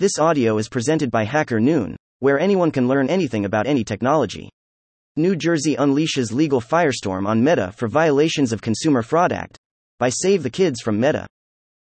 [0.00, 4.48] This audio is presented by Hacker Noon, where anyone can learn anything about any technology.
[5.18, 9.58] New Jersey unleashes legal firestorm on Meta for violations of Consumer Fraud Act
[9.98, 11.26] by Save the Kids from Meta.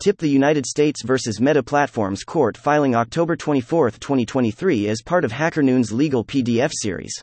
[0.00, 5.32] Tip the United States versus Meta Platforms Court filing October 24, 2023 as part of
[5.32, 7.18] Hacker Noon's legal PDF series.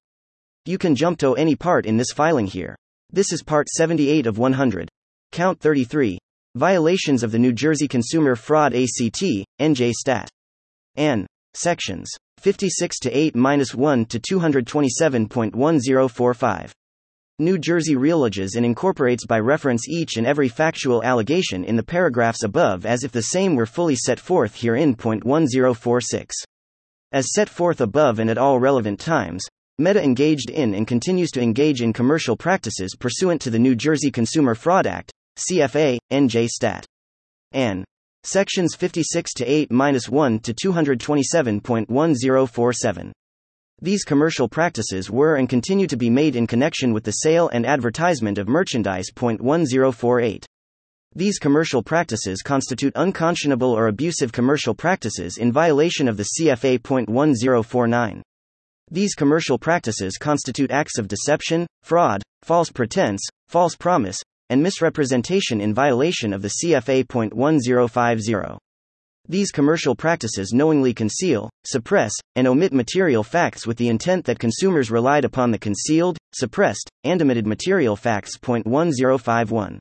[0.65, 2.75] You can jump to any part in this filing here.
[3.11, 4.89] This is part 78 of 100.
[5.31, 6.17] Count 33.
[6.55, 9.23] Violations of the New Jersey Consumer Fraud ACT,
[9.59, 10.27] NJ Stat.
[10.97, 11.25] N.
[11.53, 16.71] Sections 56 to 8 1 to 227.1045.
[17.39, 22.43] New Jersey realleges and incorporates by reference each and every factual allegation in the paragraphs
[22.43, 24.93] above as if the same were fully set forth herein.
[24.93, 26.35] 1046.
[27.11, 29.43] As set forth above and at all relevant times,
[29.77, 34.11] Meta engaged in and continues to engage in commercial practices pursuant to the New Jersey
[34.11, 36.85] Consumer Fraud Act, CFA, NJ Stat.
[37.53, 37.83] An.
[38.23, 43.11] Sections 56 to 8 1 to 227.1047.
[43.81, 47.65] These commercial practices were and continue to be made in connection with the sale and
[47.65, 49.07] advertisement of merchandise.
[49.17, 50.45] 1048.
[51.15, 56.87] These commercial practices constitute unconscionable or abusive commercial practices in violation of the CFA.
[56.87, 58.21] 1049.
[58.91, 65.73] These commercial practices constitute acts of deception, fraud, false pretense, false promise, and misrepresentation in
[65.73, 67.11] violation of the CFA.
[67.11, 68.57] 1050.
[69.27, 74.91] These commercial practices knowingly conceal, suppress, and omit material facts with the intent that consumers
[74.91, 78.37] relied upon the concealed, suppressed, and omitted material facts.
[78.43, 79.79] 1051.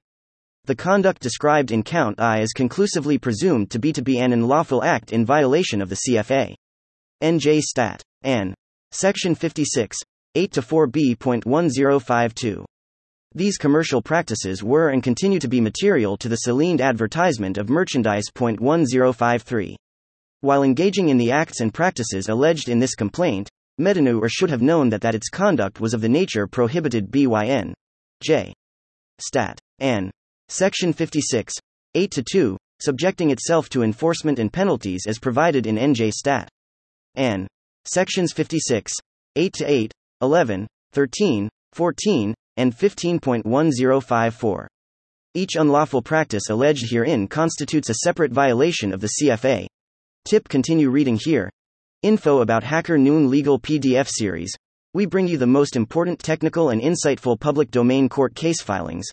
[0.66, 4.84] The conduct described in Count I is conclusively presumed to be to be an unlawful
[4.84, 6.54] act in violation of the CFA.
[7.20, 8.02] NJ Stat.
[8.22, 8.54] An.
[8.92, 9.96] Section 56.
[10.36, 12.64] 8 to 4b.1052.
[13.34, 18.24] These commercial practices were and continue to be material to the Celined advertisement of merchandise.
[18.34, 19.76] 1053.
[20.40, 24.62] While engaging in the acts and practices alleged in this complaint, Meta or should have
[24.62, 27.72] known that that its conduct was of the nature prohibited byn.
[28.20, 28.52] J.
[29.20, 29.58] Stat.
[29.78, 30.10] N.
[30.48, 31.54] Section 56.
[31.94, 36.48] 8 to 2, subjecting itself to enforcement and penalties as provided in NJ Stat.
[37.16, 37.46] N.
[37.84, 38.92] Sections 56.
[39.36, 44.66] 8 to 8, 11, 13, 14, and 15.1054.
[45.32, 49.66] Each unlawful practice alleged herein constitutes a separate violation of the CFA.
[50.26, 51.50] Tip continue reading here.
[52.02, 54.52] Info about Hacker Noon Legal PDF series.
[54.92, 59.06] We bring you the most important technical and insightful public domain court case filings.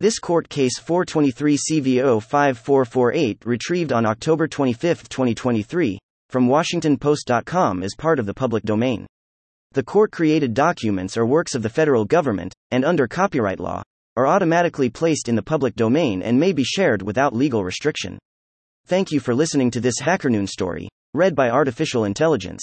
[0.00, 5.98] This court case 423 CVO 5448 retrieved on October 25, 2023,
[6.30, 9.06] from WashingtonPost.com is part of the public domain.
[9.72, 13.82] The court created documents or works of the federal government, and under copyright law,
[14.16, 18.18] are automatically placed in the public domain and may be shared without legal restriction.
[18.86, 22.62] Thank you for listening to this HackerNoon story, read by Artificial Intelligence.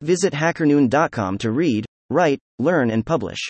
[0.00, 3.40] Visit hackernoon.com to read, write, learn, and publish.